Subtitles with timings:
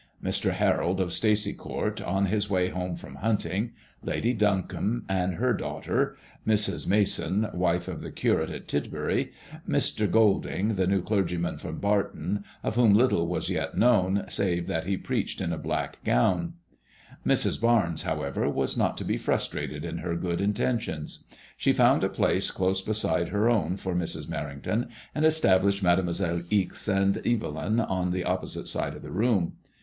[0.23, 0.53] Mr.
[0.53, 3.71] Harold, of Stacey Court, on his way home from hunting;
[4.03, 6.87] Lady Duncombe and her daughter; 48 MADEMOISBLLB IXK, Mrs.
[6.87, 9.31] Mason, wife of the curate at Tidbury;
[9.69, 10.09] Mr.
[10.09, 14.97] Golding, the new clergyman from Barton^ of whom little was yet known, nave that he
[14.97, 16.55] preached in a black gown.
[17.23, 17.61] Mrs.
[17.61, 21.25] Barnes, however, was not to be frustrated in her good intentions.
[21.57, 24.25] She found a place close beside her own for Mrs.
[24.25, 29.57] Merrington^ and established Mademoiselle Ixe and Evelyn in the opposite side of the room.